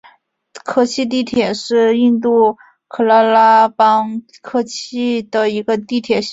[0.65, 2.57] 科契地铁是印度
[2.89, 6.29] 喀拉拉邦科契的一个地铁系统。